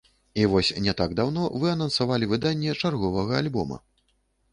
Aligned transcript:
І 0.33 0.45
вось 0.51 0.69
не 0.85 0.93
так 1.01 1.11
даўно 1.19 1.43
вы 1.63 1.67
анансавалі 1.73 2.29
выданне 2.31 2.73
чарговага 2.81 3.37
альбома. 3.41 3.77